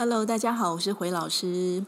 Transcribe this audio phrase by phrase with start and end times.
[0.00, 1.84] Hello，大家好，我是回老师。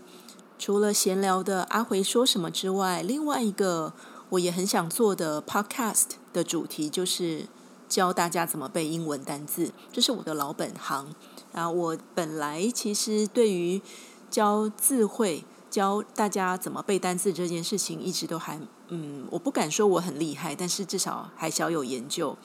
[0.58, 3.92] 除了闲聊的阿回说什么之外，另外一个
[4.30, 7.46] 我也很想做的 Podcast 的主题就是
[7.88, 11.14] 教大家怎么背英文单字，这是我的老本行。
[11.52, 13.80] 啊，我本来其实对于
[14.28, 22.36] 教字汇、教大家怎么背单字这件事情，一直都还嗯，我不敢说我很厉害，但是至少还小有研究。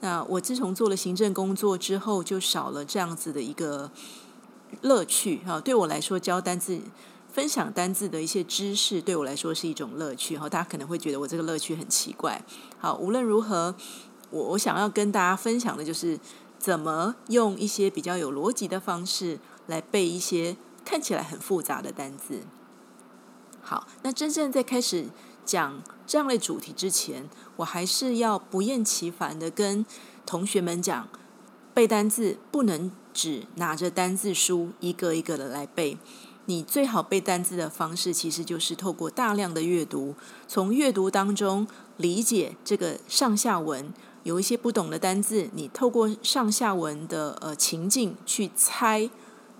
[0.00, 3.90] 那我自从做了行政工作之后，就少了这样子的一个。
[4.80, 6.80] 乐趣哈，对我来说教单字、
[7.30, 10.48] 分享单字的一些知识，对我来说是一种乐趣哈。
[10.48, 12.42] 大家可能会觉得我这个乐趣很奇怪。
[12.78, 13.74] 好，无论如何，
[14.30, 16.18] 我我想要跟大家分享的就是
[16.58, 22.40] 怎么用一些比较有逻辑的方式来背一些看起来很复杂的单字。
[23.60, 25.06] 好，那真正在开始
[25.44, 29.86] 讲这样类主题之前，我还是要不厌其烦的跟
[30.26, 31.08] 同学们讲，
[31.72, 32.90] 背单字不能。
[33.12, 35.96] 只拿着单字书一个一个的来背，
[36.46, 40.14] 你最好背单字的方式其实就是透过大量的阅读，
[40.48, 49.10] 从阅读当中理解这个上下文，有一些不懂的单字，你透过上下文的呃情境去猜。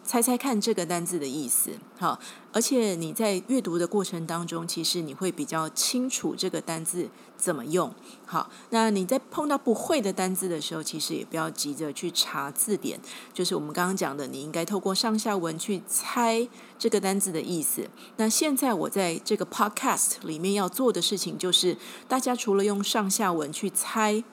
[0.04, 2.18] 猜猜看这个单字的意思，好，
[2.52, 7.92] 而且你在阅读的过程当中，其实你会比较清楚这个单字怎么用。
[8.26, 13.00] 好，那你在碰到不会的单字的时候，其实也不要急着去查字典，
[13.32, 16.46] 就是我们刚刚讲的，你应该透过上下文去猜
[16.78, 17.88] 这个单字的意思。
[18.16, 21.76] 那现在我在这个 podcast 里面要做的事情，就是
[22.08, 24.24] 大家除了用上下文去猜。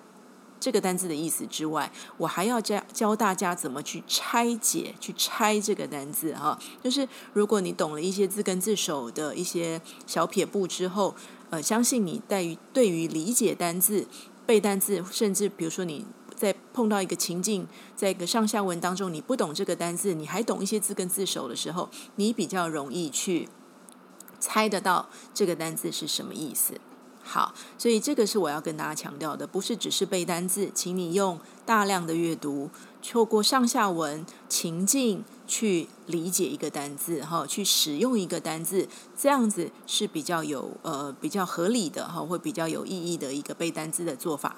[0.59, 6.59] 这个单字的意思之外，我还要教教大家怎么去拆解、去拆这个单字哈。
[6.83, 11.15] 就是如果你懂了一些字根字首的一些小撇步之后，
[11.49, 14.05] 呃，相信你对于对于理解单字、
[14.45, 23.47] 背单字，甚至比如说你在碰到一个情境，在一个上下文当中你不懂这个单字，你还懂一些字根字首的时候，你比较容易去
[24.39, 26.79] 猜得到这个单字是什么意思。
[27.31, 32.71] 好，所以这个是我要跟大家强调的，不是只是背单字，请你用大量的阅读，
[33.07, 44.55] 透过上下文情境去理解一个单字，哈，去使用一个单字，这样子是比较有呃比较合理的哈，会比较有意义的一个背单字的做法。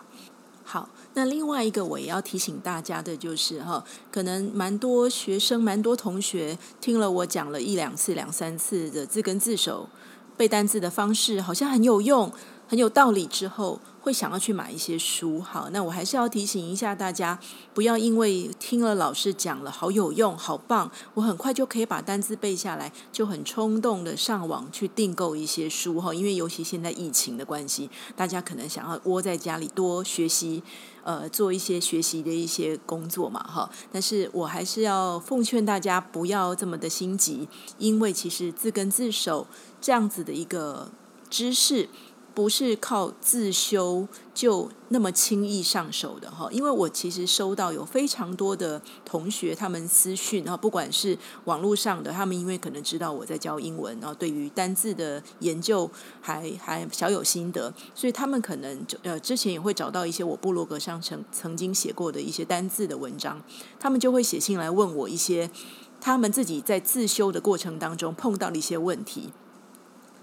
[0.64, 9.90] 好，那另外一个我也要提醒大家的就是哈，可能蛮多学生、蛮多同学听了我讲了一两次、两三次的字根字首
[10.38, 12.32] 背单字的方式，好像很有用。
[12.72, 15.42] 很有道理之后，会想要去买一些书。
[15.42, 17.38] 好，那我还是要提醒一下大家，
[17.74, 26.14] 不要因为听了老师讲了好有用、好棒，我很快就可以把单字背下来，就很冲动的上网去订购一些书哈。
[26.14, 30.64] 因为尤其现在疫情的关系，大家可能想要窝在家里多学习，
[31.04, 33.70] 呃，做一些学习的一些工作嘛哈。
[33.92, 39.46] 但是我还是要奉劝大家不要这么的心急，因为其实字根字首
[39.82, 40.90] 这样子的一个
[41.30, 41.90] 知识。
[42.34, 55.90] 不是靠自修就那么轻易上手的哈，因为我其实收到有非常多的同学，他们私讯，然后不管是网络上的，他们因为可能知道我在教英文，然后对于单字的研究
[56.22, 63.42] 还还小有心得，所以他们可能就呃之前也会找到一些我部落格上曾曾经写过的一些单字的文章，
[63.80, 65.52] 他们就会写信来问我一些
[66.00, 69.32] 他们自己在自修的过程当中碰到的一些问题。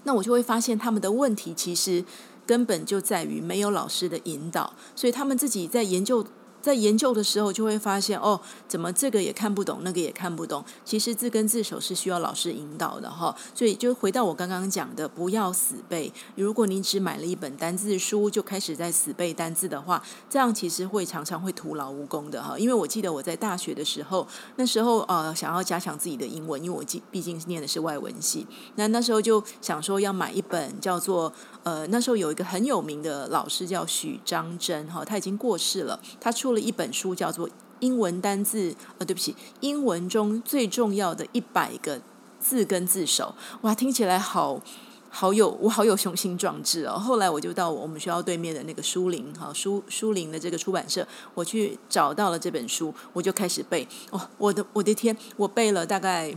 [0.03, 2.03] 那我就会发现他们的问题其实
[2.45, 6.25] 根本就在于没有老师的引导，所以他们自己在研究。
[6.61, 10.63] 在研究的时候，就会发现哦，怎么这个也看不懂，那个也看不懂。
[10.83, 13.35] 其实字根字首是需要老师引导的哈。
[13.53, 16.11] 所以就回到我刚刚讲的，不要死背。
[16.35, 22.57] 如果你只买了一本单字书就开始在死背单字的话，这样其实会常常会徒劳无功的哈。
[22.57, 31.31] 因为我记得我在大学的时候，那时候呃想要加强自己的英文，因为我毕毕竟念的是外文系，那那时候就想说要买一本叫做
[31.63, 36.59] 呃那时候有一个很有名的老师叫许章真哈，他已经过世了，他出出了。
[36.59, 37.47] 一本书叫做
[37.79, 42.01] 《英文单字》，呃，对不起，英文中最重要的一百个
[42.39, 43.33] 字根字首。
[43.61, 44.61] 哇，听起来好
[45.09, 46.93] 好有，我好有雄心壮志哦。
[46.93, 53.87] 后来我就到我们学校对面的那个书林，哈，书书林的这个出版社，我去找到了这本书，我就开始背。
[54.11, 56.35] 哦，我的我的天，我背了大概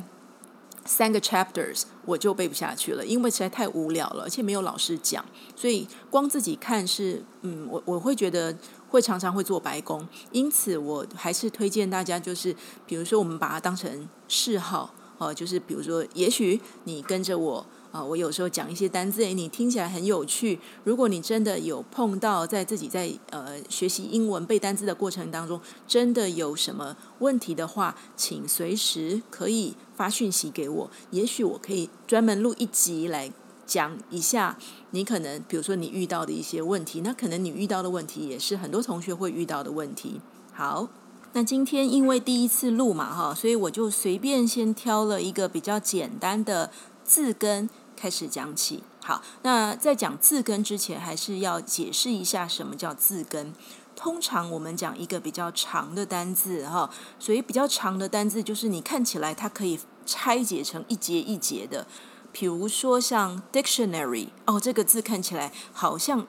[0.84, 5.24] 三个 chapters，我就背不下去了，因为实在太无聊了，而且没有老师讲，
[5.56, 8.56] 所以光自己看是，嗯，我我会觉得。
[8.92, 12.54] 会常常会做白工，因此我还是推荐大家，就是
[12.86, 20.60] 比如说我们把它当成嗜好，哦，就是比如说，也许你跟着我，啊，我有时候讲一些单字，诶，你听起来很有趣。
[20.84, 25.58] 如果你真的有碰到在自己在呃学习英文背单字的过程当中，
[25.88, 33.32] 真的有什么问题的话，请随时可以发讯息给我，也许我可以专门录一集来
[33.72, 34.58] 讲一下
[34.90, 40.20] 你可能，比如说你遇到的一些问题，那可能你遇到的问题也是很多同学会遇到的问题。
[40.52, 40.88] 好。
[41.34, 46.70] 那今天因为第一次录嘛，哈，所以我就随便先挑了一个比较简单的
[47.04, 48.82] 字根开始讲起。
[49.00, 53.54] 好，那在讲字根之前，还是要解释一下什么叫字根。
[53.96, 61.86] 通常我们讲一个比较长的单字，哈，所以比较长的单字就是你看起来它可以拆解成一节一节的。
[62.32, 66.26] 比如说像 dictionary，哦，这个字看起来好像。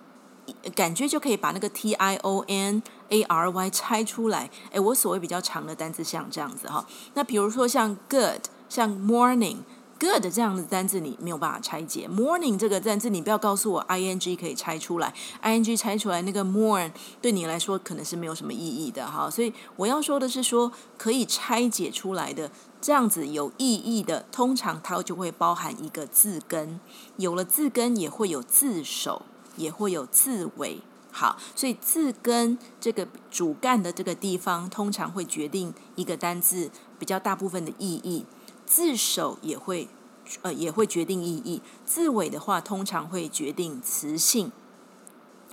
[0.76, 4.50] 感觉就可以把那个 T I O N A R Y 拆出来。
[4.72, 6.86] 诶，我所谓比较长的单字像这样子哈。
[7.14, 12.10] 那比如说像 good，像 morning，good 这样的单字你没有办法拆解。
[12.10, 16.92] morning 这个单字你不要告诉我 I N G 可以拆出来，I N G 拆出来那个 morn
[17.22, 19.30] 对你来说可能是没有什么意义的哈。
[19.30, 22.52] 所以我要说的是说可以拆解出来的
[22.84, 26.82] 这样子有意义的，通常它就会包含一个字根。
[27.16, 29.22] 有了字根也会有字首。
[29.56, 30.82] 也会有字尾，
[31.12, 38.26] 好，所以字根这个主干的这个地方，通常会决定一个单字比较大部分的意义。
[38.66, 39.88] 字首也会，
[40.42, 41.62] 呃，也会决定意义。
[41.86, 44.52] 字尾的话，通常会决定词性。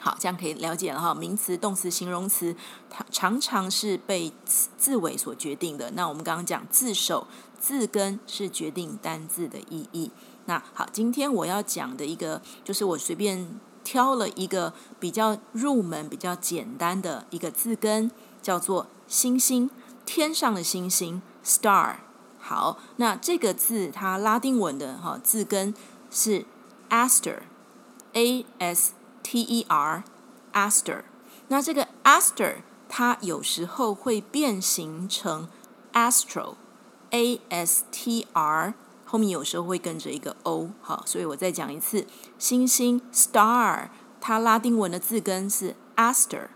[0.00, 1.14] 好，这样可以了解了哈。
[1.14, 2.56] 名词、动词、形容词，
[2.88, 4.32] 它常常是被
[4.76, 5.92] 字尾所决定的。
[5.92, 7.26] 那我们刚刚讲字首、
[7.60, 10.10] 字根是决定单字的意义。
[10.46, 13.60] 那好，今天我要讲的一个，就是我随便。
[13.82, 18.10] 挑了一个比较入门、比较简单的一个字根，
[18.42, 19.70] 叫做“星星”，
[20.04, 21.96] 天上的星星 （star）。
[22.38, 25.74] 好，那这个字它拉丁文的哈字根
[26.10, 26.44] 是
[26.90, 31.02] aster，a s t e r，aster。
[31.48, 32.56] 那这个 aster
[32.88, 35.48] 它有时候会变形成
[35.92, 38.74] astro，a s t r。
[39.04, 42.06] 后面有时候会跟着一个 o，好，所以我再讲一次，
[42.38, 43.88] 星星 star，
[44.20, 46.48] 它拉丁文的字根是 aster，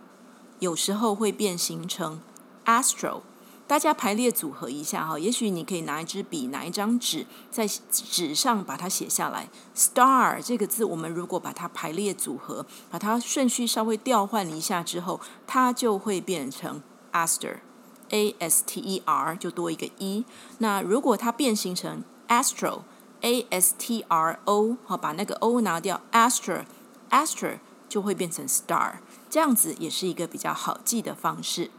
[0.61, 2.21] 有时候会变形成
[2.65, 3.23] astro。
[3.67, 9.49] 大家排列组合一下哈，也许你可以拿一支笔，拿一张纸，在纸上把它写下来。
[9.75, 16.83] star 这个字，我们如果把它排列组合，把它顺序稍微调换一下之后，它就会变成
[17.13, 20.25] aster，a s t e r 就多一个 e。
[20.59, 27.59] 那如果它变形成 Astro，A S T R O，好，把那个 O 拿掉，Astro，Astro
[27.89, 28.95] 就会变成 Star，
[29.29, 31.71] 这样子也是一个比较好记的方式。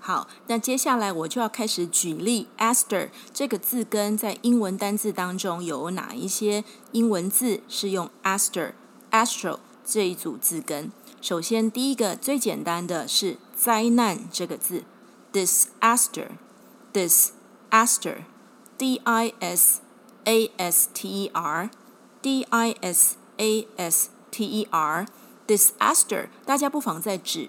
[0.00, 10.92] 好，那接下来我就要开始举例，Aster 这个字根在英文单字当中有哪一些英文字是用 Aster，Astro 这一组字根？
[11.20, 14.84] 首先，第一个最简单的是灾难这个字
[15.32, 18.18] ，Disaster，Disaster。
[18.78, 19.80] D I S
[20.22, 25.08] A S T E R，D I S A S T E r
[25.48, 27.48] disaster，大家不妨在纸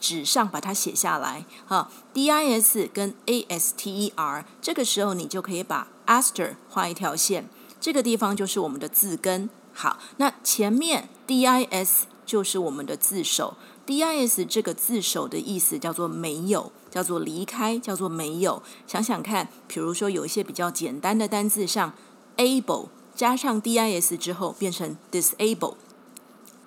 [0.00, 1.44] 纸上把它写下来。
[1.66, 7.48] 哈，D I S 跟 A S T E R，这个时候你就可以把 aster 画一条线，
[7.80, 9.50] 这个地方就是我们的字根。
[9.74, 13.56] 好，那前面 D I S 就是我们的字首。
[13.84, 18.62] D I S 这个字首的意思叫做没有，叫做离开，叫做没有。
[18.86, 21.92] 想想看，比如说有一些比较简单的单字，像
[22.36, 25.74] able 加上 D I S 之后变成 disable，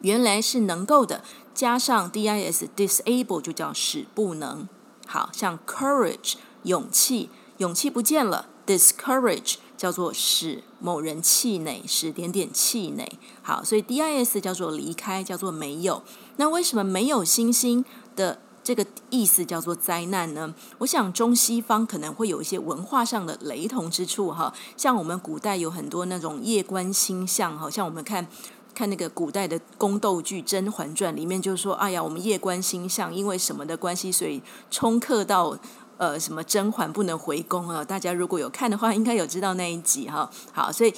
[0.04, 4.70] 原来是能够的，加上 D I S disable 就叫使不能。
[5.06, 13.12] 好，像 courage 勇气，勇气不见了，discourage 叫做使某人气馁，使点点气馁。
[13.42, 16.04] 好，所以 D I S 叫做离开，叫做没有。
[16.38, 17.84] 那为什么没有星星
[18.16, 20.54] 的这个意思叫做灾难呢？
[20.80, 24.54] 我想中西方可能会有一些文化上的雷同之处哈。
[24.76, 28.28] 像我们古代有很多那种夜观星象，哈像我们看
[28.74, 35.58] 看那个古代的宫斗剧《甄嬛传》里面就是说：“哎呀，我们夜观星象，因为什么的关系，所以冲克到
[35.98, 40.30] 呃什么甄嬛不能回宫啊。”大家如果有看的话，应该有知道那一集哈。
[40.52, 40.94] 好，所以。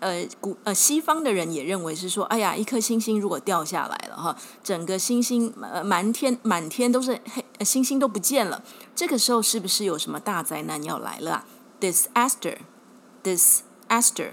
[0.00, 4.34] 呃，古呃西方的人也认为是说，哎呀，一颗星星如果掉下来了哈，
[4.64, 8.64] 整个星星呃满天满天都是黑，星星都不见了，
[8.96, 11.44] 这个时候是不是有什么大灾难要来了啊
[11.82, 14.30] ？Disaster，disaster。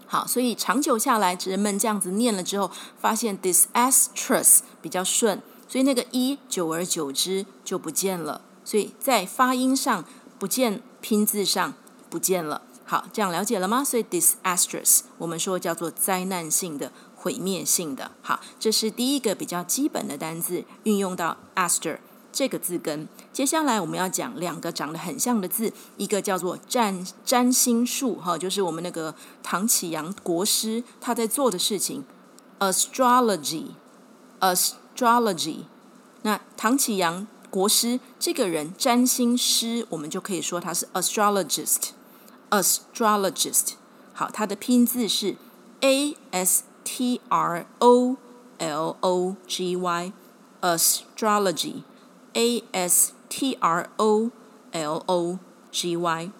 [0.05, 10.05] 好，所以长久下来，人们这样子念了之后，发现 disastrous 比较顺，所以那个 e 久而久之就不见了，所以在发音上
[10.37, 11.73] 不见，拼字上
[12.09, 12.61] 不见了。
[12.85, 13.83] 好，这样了解了吗？
[13.83, 18.11] 所以 disastrous 我们说叫做灾难性的、毁灭性的。
[18.21, 21.97] 好，这是第一个比较基本的单字，运用到 aster。
[22.33, 29.13] 这个字根，接下来我们要讲两个长得很像的字，一个叫做占占星术，哈，就是我们那个
[29.43, 32.03] 唐启阳国师他在做的事情
[32.59, 35.57] ，astrology，astrology。
[36.23, 43.73] 那唐启阳国师这个人，占星师，我们就可以说他是 astrologist，astrologist。
[44.13, 45.35] 好，他的拼字是
[45.81, 48.17] a s t r o
[48.57, 51.83] l o g y，astrology。
[52.33, 54.31] A S T R O
[54.71, 55.39] L O
[55.71, 56.31] G Y，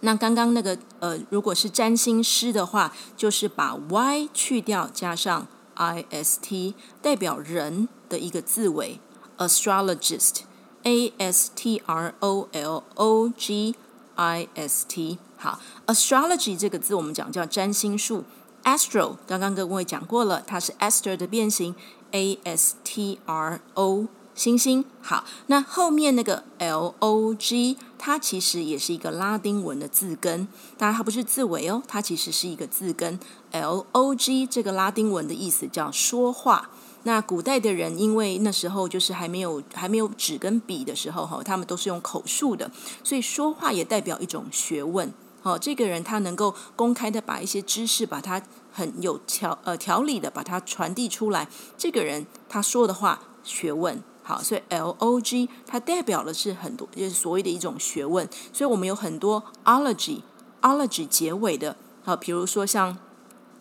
[0.00, 9.00] 那刚刚那个呃，如果是占星师的话，就是把 Y 去掉，加上 I S T，代表人的一个字尾
[9.38, 13.74] ，Astrologist，A S T R O L O G
[14.14, 15.18] I S T。
[15.36, 18.24] 好，Astrology 这个字我们讲叫占星术
[18.64, 21.74] ，Astro 刚刚跟各位讲过了，它是 Esther 的变形
[22.12, 24.06] ，A S T R O。
[24.36, 33.18] 星星，好，那后面那个 L O G，它其实也是一个拉丁文的字根，当然它不是字尾哦，它其实是一个字根。
[33.52, 36.68] L O G 这个拉丁文的意思叫说话。
[37.04, 42.70] 那古代的人，因为那时候就是还没有还没有纸跟笔的时候，哈，他们都是用口述的，
[43.02, 45.10] 所以说话也代表一种学问。
[45.42, 54.02] 哦，这个人他能够公开的把一些知识，把它很有条呃条理的把它传递出来，这个人他说的话学问。
[54.28, 58.28] 好，所以 L O G 它代表的是很多，就是所谓的一种学问。
[58.52, 62.98] 所以我们有很多 ology，ology 结尾的，好，比如说像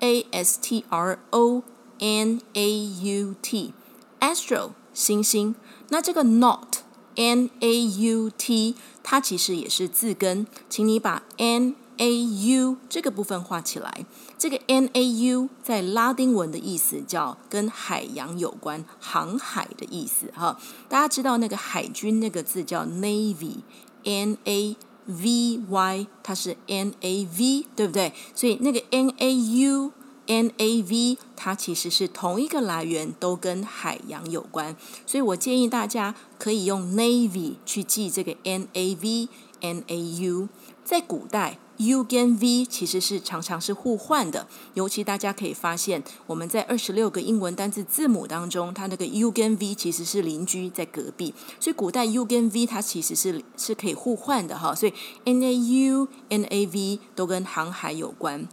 [0.00, 1.62] A S T R O
[1.98, 3.72] N A U T
[4.18, 5.54] astro 星星，
[5.88, 6.78] 那这个 not
[7.16, 14.04] N A U T 它其实也是字根，请你把 N A U 这个部分画起来。
[14.36, 20.58] 这个 N A U 在拉丁文的意思叫跟海洋有关，航海的意思哈。
[20.88, 23.58] 大家知道那个海军那个字叫 Navy
[24.02, 24.76] N A。
[25.06, 28.12] V Y 它是 N A V 对不对？
[28.32, 29.90] 所以那个 N A U
[30.26, 34.76] N A V 它其实是同一个来源，都跟海洋有关。
[35.06, 39.28] 所以我建议大家可以用 Navy 去记这个 N A V
[39.62, 40.48] N A U。
[40.84, 54.92] 在古代 U 跟 V 其实是常常是互换的，尤其大家可以发现，我们在二十六个英文单字字母当中，它那个 U 跟 V 其实是邻居在隔壁，所以古代 U 跟 V 它其实是是可以互换的哈，所以
[55.24, 58.46] N A U N A V 都跟航海有关。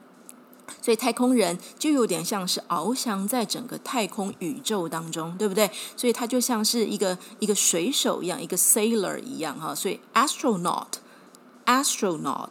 [0.81, 5.69] 所以太空人就有点像是翱翔在整个太空宇宙当中，对不对？
[5.96, 9.75] 所以他就像是一个一个水手一样，一个 sailor 一样哈。
[9.75, 12.50] 所以 astronaut，astronaut。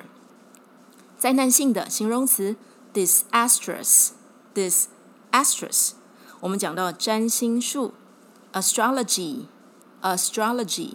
[1.18, 2.56] 灾难性的形容词
[2.94, 5.90] ，disastrous，disastrous。
[6.40, 7.92] 我们讲到占星术
[8.54, 10.94] ，astrology，astrology，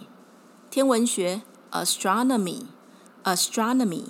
[0.68, 4.04] 天文学，astronomy，astronomy。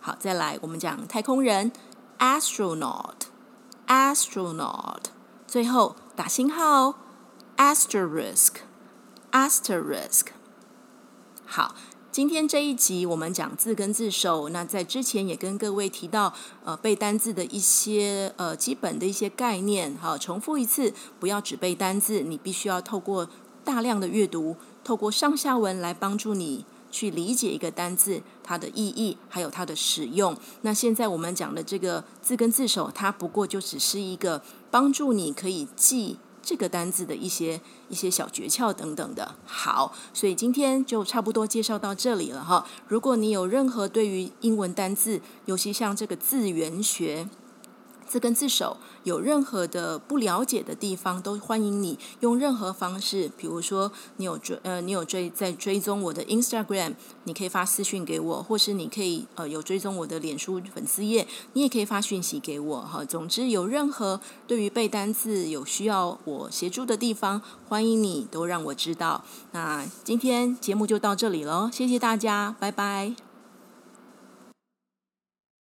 [0.00, 1.70] 好，再来我们讲太空人
[2.18, 5.04] ，astronaut，astronaut。
[5.46, 6.98] 最后打星号
[7.56, 10.26] ，asterisk，asterisk。
[11.44, 11.76] 好，
[12.10, 14.48] 今天这一集我们讲字根字首。
[14.48, 16.34] 那在之前也跟各位提到，
[16.64, 19.96] 呃，背单字的一些呃基本的一些概念。
[20.00, 23.28] 好，重复一次，不要只背单字，你必须要透过
[23.62, 26.64] 大量的阅读，透过上下文来帮助你。
[26.92, 30.36] 去理解一个单字，它的意义，还有它的使用。
[30.60, 39.34] 那现在我们讲的这个字根字首，它不过就只是一个帮助你可以记这个单字的一些一些小诀窍等等的。
[39.44, 42.66] 好，所以今天就差不多介绍到这里了哈。
[42.86, 47.26] 如果你有任何对于英文单字，尤其像这个字源学。
[48.12, 56.92] 字跟字首有任何的不了解的地方，都欢迎你用任何方式，比如说你有追呃，你有追在追踪我的 Instagram，
[57.24, 63.02] 你可以发私讯给我，或是你可以呃有追踪我的脸书粉丝页，你也可以发讯息给我哈。
[63.02, 69.24] 总之有任何对于背单字有需要我协助的地方，欢迎你都让我知道。
[69.52, 73.31] 那今天节目就到这里喽，谢谢大家，拜拜。